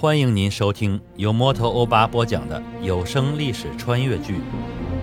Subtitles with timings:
[0.00, 4.36] 欢迎您收听由摩托欧巴播讲的有声历史穿越剧《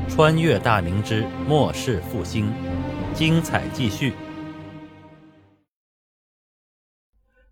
[0.10, 2.48] 穿越大明之末世复兴》，
[3.14, 4.12] 精彩继续。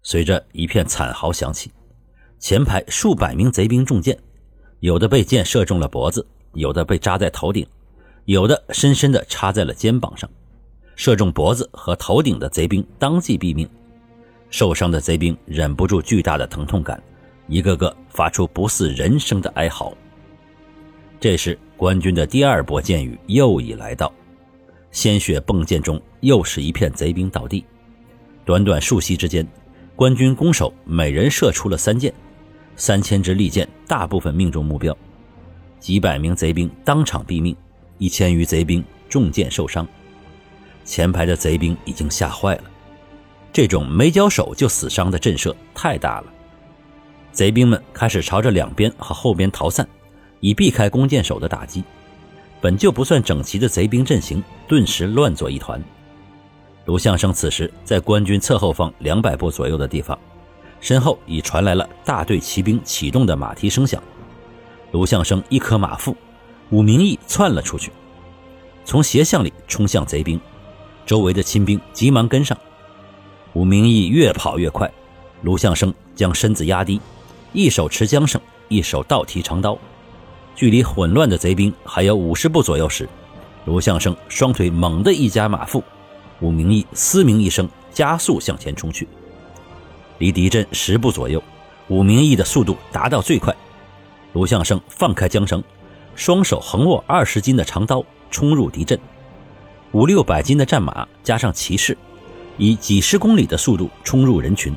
[0.01, 1.71] 随着一片惨嚎响起，
[2.39, 4.17] 前排数百名贼兵中箭，
[4.79, 7.63] 有的被箭射中了脖子，有的被扎在头顶，
[8.23, 10.27] 有的深深地插在了肩膀上。
[10.95, 13.69] 射中脖子和头顶的贼兵当即毙命，
[14.49, 16.99] 受伤的贼兵忍不住巨大的疼痛感，
[17.47, 19.95] 一个个发出不似人声的哀嚎。
[21.19, 24.11] 这时，官军的第二波箭雨又已来到，
[24.91, 27.65] 鲜血迸溅中，又是一片贼兵倒地。
[28.43, 29.47] 短短数息之间，
[29.95, 32.13] 官军弓手每人射出了三箭，
[32.75, 34.95] 三千支利箭大部分命中目标，
[35.79, 37.55] 几百名贼兵当场毙命，
[37.97, 39.87] 一千余贼兵中箭受伤。
[40.83, 42.63] 前排的贼兵已经吓坏了，
[43.51, 46.27] 这种没交手就死伤的震慑太大了。
[47.35, 49.85] 贼兵们开始朝着两边和后边逃散，
[50.39, 51.83] 以避开弓箭手的打击。
[52.61, 55.83] 本就不算整齐的贼兵阵型顿时乱作一团。
[56.85, 60.17] 卢相生此时在官军侧后方两百步左右的地方，
[60.79, 64.01] 身后已传来了大队骑兵启动的马蹄声响。
[64.93, 66.15] 卢相生一颗马腹，
[66.69, 67.91] 武明义窜了出去，
[68.85, 70.39] 从斜巷里冲向贼兵。
[71.05, 72.57] 周围的亲兵急忙跟上，
[73.51, 74.89] 武明义越跑越快，
[75.41, 76.99] 卢相生将身子压低，
[77.55, 79.77] 一手持缰绳，一手倒提长刀。
[80.55, 83.07] 距离混乱的贼兵还有五十步左右时，
[83.63, 85.81] 卢相生双腿猛地一夹马腹，
[86.41, 89.07] 武明义嘶鸣一声，加速向前冲去。
[90.17, 91.41] 离敌阵十步左右，
[91.87, 93.55] 武明义的速度达到最快，
[94.33, 95.63] 卢相生放开缰绳，
[96.13, 98.99] 双手横握二十斤的长刀，冲入敌阵。
[99.93, 101.97] 五六百斤的战马加上骑士，
[102.57, 104.75] 以几十公里的速度冲入人群，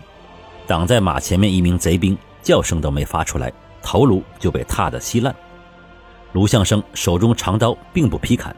[0.64, 5.34] 挡在马前面一名贼兵叫声都没发出来，头颅就被踏得稀烂。
[6.32, 8.54] 卢相生手中长刀并不劈砍，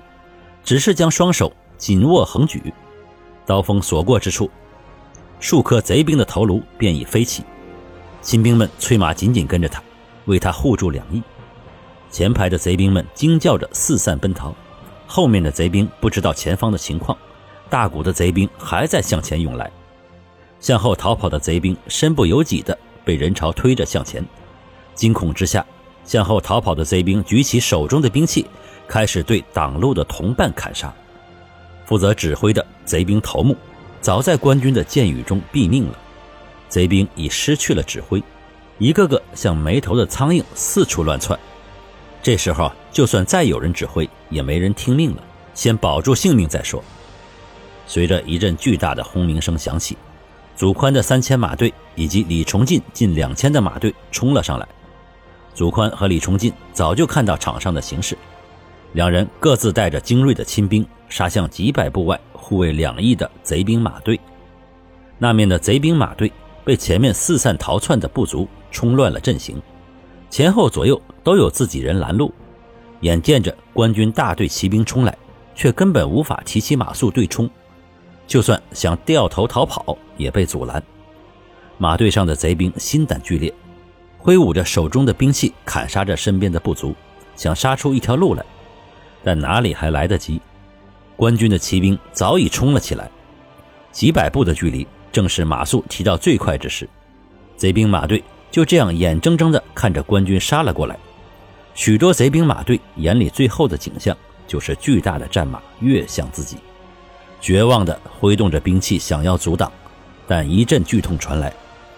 [0.64, 2.72] 只是将双手紧握横举，
[3.46, 4.50] 刀锋所过之处，
[5.38, 7.44] 数颗贼兵的头颅便已飞起。
[8.20, 9.82] 亲兵们催马紧紧跟着他，
[10.26, 11.22] 为他护住两翼。
[12.10, 14.54] 前排的贼兵们惊叫着四散奔逃。
[15.06, 17.16] 后面的贼兵不知道前方的情况，
[17.68, 19.70] 大股的贼兵还在向前涌来，
[20.60, 22.76] 向后逃跑的贼兵身不由己的
[23.10, 24.24] 被人潮推着向前，
[24.94, 25.66] 惊恐之下，
[26.04, 28.46] 向后逃跑的贼兵举起手中的兵器，
[28.86, 30.94] 开始对挡路的同伴砍杀。
[31.84, 33.56] 负责指挥的贼兵头目
[34.00, 35.98] 早在官军的箭雨中毙命了，
[36.68, 38.22] 贼兵已失去了指挥，
[38.78, 41.36] 一个个像没头的苍蝇四处乱窜。
[42.22, 45.22] 这时候，就算再有人指挥，也没人听命了。
[45.52, 46.80] 先保住性命再说。
[47.88, 49.98] 随着一阵巨大的轰鸣声响起，
[50.60, 54.68] 祖宽的三千马队以及李崇进近两千的马队冲了上来。
[55.54, 58.14] 祖宽和李崇进早就看到场上的形势，
[58.92, 64.20] 两人各自带着精锐的亲兵，杀向几百步外护卫两翼的贼兵马队。
[65.16, 66.30] 那面的贼兵马队
[66.62, 69.58] 被前面四散逃窜的部族冲乱了阵型。
[70.28, 72.30] 前后左右都有自己人拦路，
[73.00, 75.16] 眼见着官军大队骑兵冲来，
[75.54, 77.48] 却根本无法提起马速对冲，
[78.30, 80.80] 就算想掉头逃跑也被阻拦。
[81.78, 83.52] 马队上的贼兵心胆俱裂，
[84.18, 86.94] 挥舞着手中的兵器砍杀着身边的部族，
[87.34, 88.46] 想杀出一条路来，
[89.24, 90.40] 但哪里还来得及？
[91.16, 93.10] 官军的骑兵早已冲了起来，
[93.90, 96.88] 几百步的距离正是马速提到最快之时，
[97.56, 98.22] 贼兵马队。
[98.52, 100.96] 就这样眼睁睁地看着官军杀了过来，
[101.74, 104.16] 许多贼兵马队眼里最后的景象
[104.46, 106.56] 就是巨大的战马跃向自己，
[107.40, 109.72] 绝望地挥动着兵器想要阻挡，
[110.26, 111.52] 但一阵剧痛传来，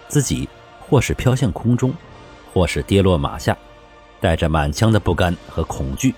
[0.07, 0.47] 自己
[0.79, 1.93] 或是飘向空中，
[2.53, 3.57] 或是跌落马下，
[4.19, 6.13] 带着满腔的不甘和恐惧，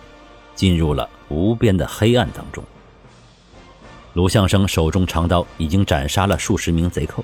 [0.53, 2.63] 进入了无边的黑暗当中。
[4.13, 7.23] 卢相生手中长刀已经斩杀了数十名贼寇，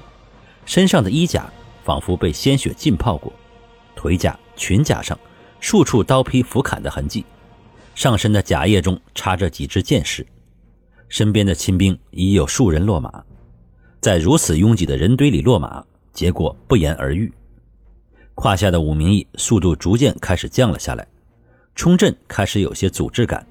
[0.65, 1.49] 身上的衣甲。
[1.83, 3.33] 仿佛被鲜血浸泡过，
[3.95, 5.17] 腿甲、裙甲上
[5.59, 7.25] 数处刀劈斧砍的痕迹，
[7.95, 10.23] 上身的甲叶中插着几支箭矢，
[11.11, 13.21] 身边的亲兵已有数人落马，
[13.99, 17.29] 在如此拥挤的人堆里落马，结果不言而喻。
[18.33, 21.05] 胯下的武明义速度逐渐开始降了下来，
[21.75, 23.45] 冲阵开始有些阻滞感。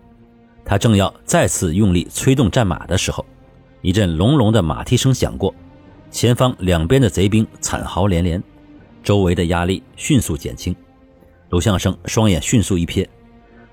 [0.64, 3.26] 他正要再次用力催动战马的时候，
[3.82, 5.54] 一阵隆隆的马蹄声响过。
[6.10, 8.42] 前方两边的贼兵惨嚎连连，
[9.02, 10.74] 周围的压力迅速减轻。
[11.50, 13.06] 卢相生双眼迅速一瞥，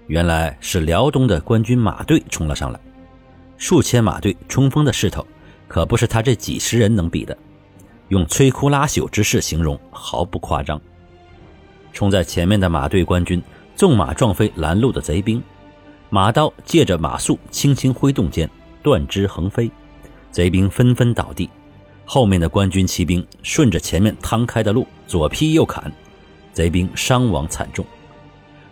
[0.08, 2.80] 原来是辽东的官军马队冲了上来。
[3.58, 5.26] 数千马队冲锋的势头，
[5.68, 7.38] 可不是他这几十人能比的。
[8.10, 10.80] 用摧枯拉朽之势形容毫不夸张。
[11.92, 13.42] 冲在前面的马队官军
[13.76, 15.44] 纵马撞飞拦路的贼兵，
[16.10, 18.50] 马刀借着马速轻轻挥动间，
[18.82, 19.70] 断肢横飞，
[20.32, 21.50] 贼兵纷纷倒地。
[22.06, 25.92] 后面的官军骑兵顺着前面趟开的路左劈右砍，
[26.54, 27.86] 贼兵伤亡惨重。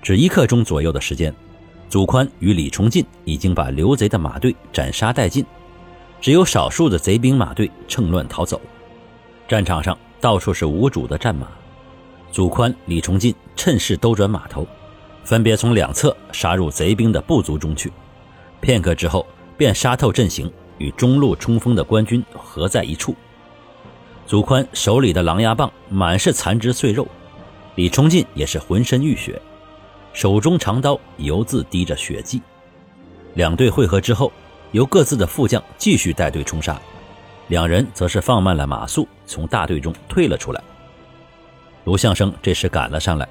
[0.01, 1.35] 只一刻钟左右的时间，
[1.89, 5.45] 祖宽与李崇进已经把刘贼的马队斩杀殆尽，
[6.19, 8.59] 只有少数的贼兵马队趁乱逃走。
[9.47, 11.47] 战场上到处是无主的战马，
[12.31, 14.67] 祖宽、李崇进趁势兜转马头，
[15.23, 17.91] 分别从两侧杀入贼兵的部族中去。
[18.59, 23.15] 片刻之后，便杀透阵型，与中路冲锋的官军合在一处。
[24.25, 27.07] 祖宽手里的狼牙棒满是残肢碎肉，
[27.75, 29.39] 李崇进也是浑身浴血，
[30.15, 32.41] 手中长刀犹自滴着血迹。
[33.33, 34.31] 两队会合之后，
[34.71, 36.79] 由各自的副将继续带队冲杀。
[37.49, 40.63] 两人则是放慢了马速，从大队中退了出来。
[41.83, 43.27] 卢相生这时赶了上来，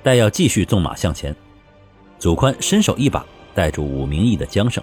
[0.00, 1.34] 待要继续纵马向前。
[2.20, 4.82] 祖宽伸手一把带住武明义的缰绳，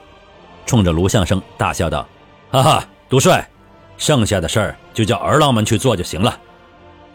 [0.66, 2.06] 冲着卢相生大笑道
[2.52, 3.50] ：“哈哈，督帅，
[3.98, 6.38] 剩下的事儿就叫儿郎们去做就行了。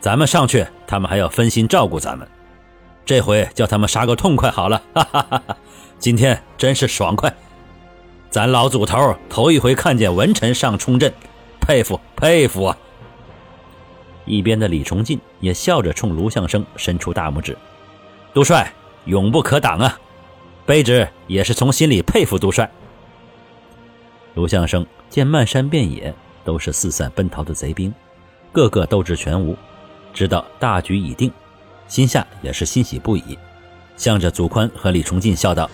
[0.00, 2.26] 咱们上去，他们还要分心照顾咱们。
[3.10, 5.56] 这回叫他们杀个痛快好了，哈哈哈哈！
[5.98, 7.34] 今天真是爽快，
[8.30, 11.12] 咱老祖头头一回看见文臣上冲阵。”
[11.60, 12.78] 佩服佩服啊！
[14.26, 17.58] 一边的李崇进也笑着冲卢相生伸出大拇指
[18.32, 18.72] ：“杜帅
[19.06, 19.98] 永不可挡啊！
[20.64, 22.70] 卑职也是从心里佩服杜帅。”
[24.34, 26.14] 卢相生见漫山遍野
[26.44, 27.92] 都是四散奔逃的贼兵，
[28.52, 29.56] 个个斗志全无，
[30.14, 31.32] 知道大局已定，
[31.90, 33.36] 心下也是欣喜不已，
[33.96, 35.68] 向着祖宽和李崇进笑道：“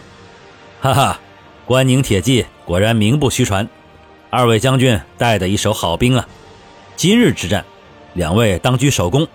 [0.80, 1.20] 哈哈，
[1.66, 3.68] 关宁铁骑果然名不虚传。”
[4.30, 6.26] 二位将军带的一手好兵啊！
[6.96, 7.64] 今日之战，
[8.14, 9.28] 两位当居首功。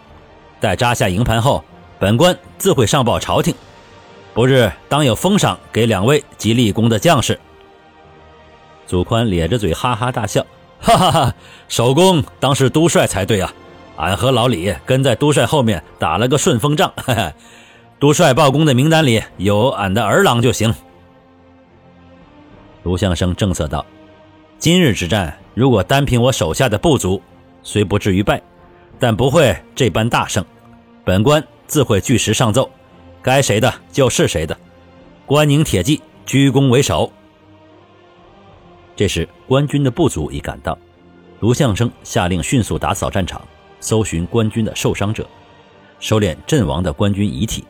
[0.59, 1.63] 待扎下营盘后，
[1.97, 3.55] 本官自会上报朝廷，
[4.33, 7.39] 不日当有封赏给两位及立功的将士。
[8.85, 10.45] 祖宽咧着嘴哈哈大笑，
[10.79, 11.35] 哈哈哈！
[11.69, 13.53] 首功当是都帅才对啊！
[14.01, 17.33] 俺和老李跟在都帅后面打了个顺风仗，哈哈！
[17.99, 20.73] 都帅报功的名单里有俺的儿郎就行。
[22.81, 23.85] 卢相生正色道。
[24.57, 27.21] 今日之战，如果单凭我手下的部族，
[27.61, 28.41] 虽不至于败，
[28.97, 30.43] 但不会这般大胜。
[31.03, 32.67] 本官自会据实上奏，
[33.21, 34.57] 该谁的就是谁的。
[35.27, 37.11] 关宁铁骑居功为首。
[38.95, 40.75] 这时，官军的部族已赶到，
[41.39, 43.39] 卢相生下令迅速打扫战场，
[43.81, 45.27] 搜寻官军的受伤者，
[45.99, 47.65] 收敛阵亡的官军遗体，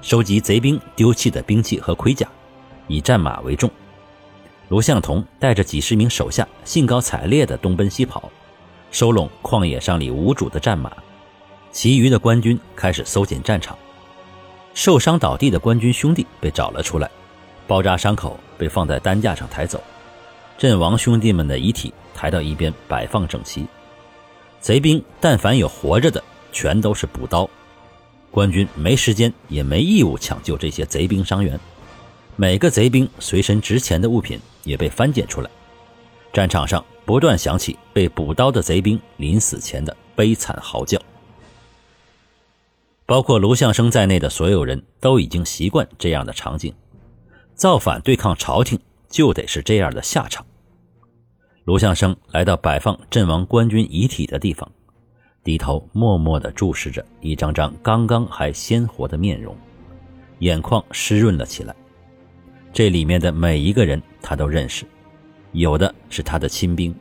[0.00, 2.26] 收集贼兵丢弃的兵器和盔甲，
[2.88, 3.70] 以战马为重。
[4.68, 8.30] 卢向同带着几十名手下，兴高采烈地东奔西跑，
[8.90, 10.90] 收拢旷野上里无主的战马。
[11.70, 13.76] 其余的官军开始搜检战场，
[14.72, 17.10] 受伤倒地的官军兄弟被找了出来，
[17.66, 19.82] 包扎伤口被放在担架上抬走，
[20.56, 23.66] 阵亡兄弟们的遗体抬到一边摆放整齐。
[24.62, 26.22] 贼兵但凡有活着的，
[26.52, 27.50] 全都是补刀。
[28.30, 31.58] 官军没时间也没义务抢救这些贼兵伤员。
[32.36, 35.50] 每个贼兵随身值钱的物品也被翻检出来，
[36.32, 40.98] 战场上不断响起被补刀的贼兵临死前的悲惨嚎叫。
[43.04, 46.72] 包括卢相生在内的所有人都已经习惯这样的场景，
[47.54, 48.78] 造反对抗朝廷
[49.10, 50.46] 就得是这样的下场。
[51.64, 54.68] 卢相生来到摆放阵亡官军遗体的地方，
[55.44, 59.56] 低头默默地注视着一张张刚刚还鲜活的面容，
[60.40, 61.72] 眼眶湿润了起来。
[62.72, 64.84] 这里面的每一个人，他都认识，
[65.52, 66.92] 有的是他的亲兵，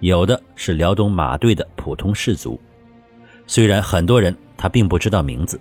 [0.00, 2.58] 有的是辽东马队的普通士卒。
[3.46, 5.60] 虽然很多人他并不知道名字，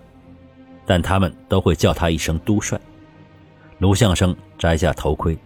[0.85, 2.79] 但他们都会叫他一声“都帅”。
[3.79, 5.37] 卢相生摘下头盔，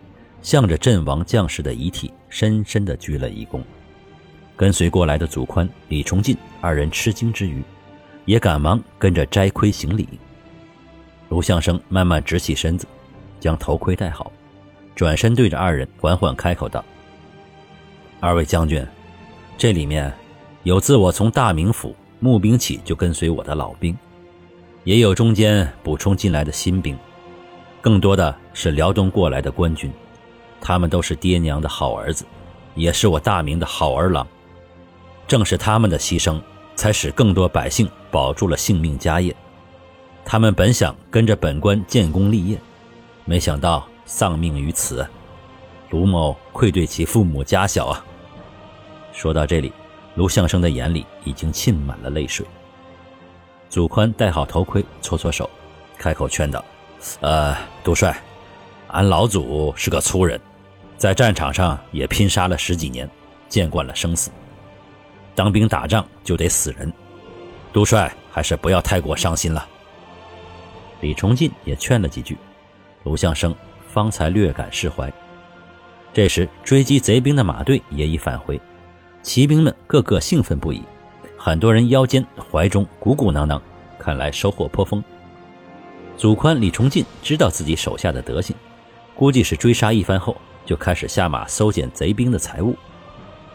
[0.44, 3.62] 向着阵亡将士的遗体深深地鞠了一躬。
[4.56, 7.62] 跟随过来的祖宽、李崇进二人吃惊之余，
[8.26, 10.08] 也赶忙跟着摘盔行礼。
[11.30, 12.88] 卢相生慢慢直起身子。
[13.40, 14.32] 将头盔戴好，
[14.96, 16.86] 转身对着二人缓缓开口道
[18.22, 18.86] ：“二位将军，
[19.58, 20.14] 这里面
[20.62, 23.98] 有自我从大名府募兵起就跟随我的老兵，
[24.84, 26.96] 也有中间补充进来的新兵，
[27.82, 29.92] 更多的是辽东过来的官军。
[30.62, 32.24] 他们都是爹娘的好儿子，
[32.76, 34.26] 也是我大明的好儿郎。
[35.28, 36.40] 正是他们的牺牲，
[36.76, 39.36] 才使更多百姓保住了性命家业。
[40.24, 42.58] 他们本想跟着本官建功立业。”
[43.24, 45.08] 没想到丧命于此，
[45.92, 48.04] 卢某愧对其父母家小啊！
[49.14, 49.72] 说到这里，
[50.16, 52.46] 卢相生的眼里已经沁满了泪水。
[53.70, 55.50] 祖宽戴好头盔，搓搓手，
[55.98, 56.66] 开口劝道
[57.22, 58.20] ：“呃，杜帅，
[58.88, 60.42] 俺老祖是个粗人，
[61.02, 63.10] 在战场上也拼杀了十几年，
[63.50, 64.30] 见惯了生死。
[65.34, 66.94] 当兵打仗就得死人，
[67.74, 69.68] 督帅还是不要太过伤心了。”
[71.02, 72.38] 李崇进也劝了几句，
[73.04, 73.56] 卢相生
[73.92, 75.12] 方才略感释怀。
[76.14, 78.62] 这时，追击贼兵的马队也已返回，
[79.24, 80.84] 骑兵们个个兴奋不已。
[81.36, 83.60] 很多人腰间、怀中鼓鼓囊囊，
[83.98, 85.04] 看来收获颇丰。
[86.16, 88.56] 祖宽、李崇进知道自己手下的德行，
[89.16, 90.38] 估计是追杀一番后，
[90.72, 92.78] 就开始下马搜捡贼兵的财物。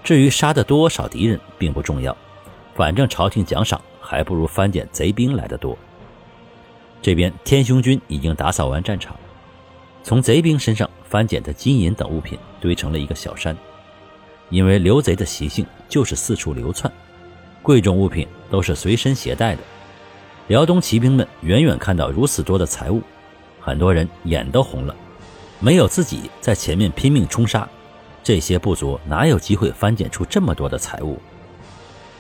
[0.04, 2.14] 至于杀的多少敌人，并不重要，
[2.74, 5.78] 反正朝廷奖赏还不如翻捡贼兵来的多。
[7.00, 9.16] 这边天雄军已经打扫完战场，
[10.02, 13.56] 从贼兵身上翻捡的金银等物品堆成了一个小山，
[14.50, 16.92] 因为刘贼的习性就是四处流窜。
[17.62, 19.62] 贵重物品都是随身携带的。
[20.48, 23.00] 辽东骑兵们远远看到如此多的财物，
[23.58, 24.94] 很多人眼都红了。
[25.58, 27.68] 没有自己在前面拼命冲杀，
[28.22, 31.18] 这些部族哪有机会翻捡出这么多的财物？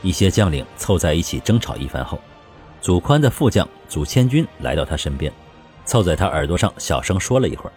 [0.02, 2.18] 一些将领凑在一起争吵一番后，
[2.80, 5.32] 祖宽的副将祖千军来到他身边，
[5.84, 7.72] 凑在他耳朵上小声说了一会儿。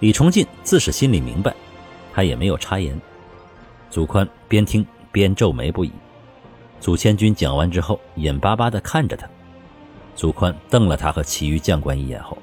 [0.00, 1.54] 李崇进自是心里明白，
[2.12, 2.98] 他也没有插言。
[3.90, 5.92] 祖宽边听边皱眉不已。
[6.80, 9.28] 祖千军讲完之后，眼巴巴地看着他。
[10.16, 12.36] 祖宽瞪了他和其余将官一眼后，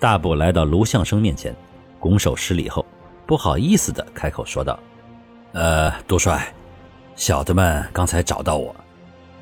[0.00, 1.54] 大步来到卢相生面前，
[1.98, 2.84] 拱手施礼后，
[3.26, 4.78] 不好意思地开口说道
[5.52, 6.52] ：“呃，督帅，
[7.14, 8.74] 小的们刚才找到我，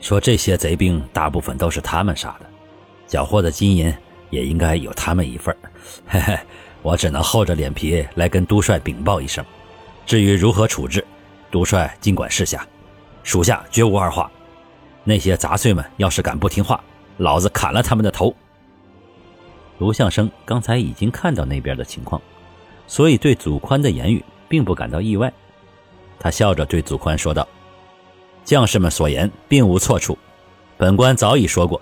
[0.00, 2.47] 说这些贼兵大部分都是他们杀的，
[3.07, 3.95] 缴获的金银
[4.31, 5.57] 也应该有他们一份
[6.09, 6.37] 嘿嘿，
[6.83, 9.45] 我只能厚着脸皮来跟督帅禀报一声。
[10.05, 11.07] 至于如何处置，
[11.53, 12.67] 督帅尽管示下。”
[13.25, 14.31] 属下绝无二话，
[15.05, 16.83] 那些杂碎们要是敢不听话，
[17.19, 18.35] 老子砍了他们的头。
[19.78, 22.20] 卢相生刚才已经看到那边的情况，
[22.87, 25.32] 所以对祖宽的言语并不感到意外。
[26.18, 27.47] 他笑着对祖宽说道
[28.44, 30.18] ：“将士们所言并无错处，
[30.76, 31.80] 本官早已说过，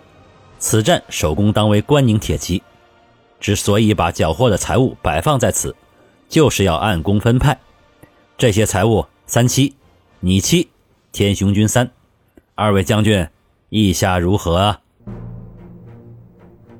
[0.58, 2.62] 此战首功当为关宁铁骑。
[3.40, 5.74] 之所以把缴获的财物摆放在此，
[6.28, 7.58] 就是要按功分派。
[8.36, 9.74] 这些财物，三七，
[10.20, 10.68] 你七。”
[11.12, 11.90] 天雄军三，
[12.54, 13.26] 二位将军，
[13.70, 14.80] 意下如何？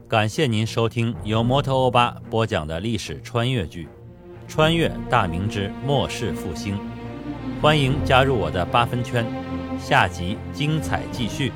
[0.09, 3.85] 感谢您收听由摩托欧巴播讲的历史穿越剧
[4.47, 6.77] 《穿越大明之末世复兴》，
[7.61, 9.27] 欢迎加入我的八分圈，
[9.81, 11.51] 下集精彩继续。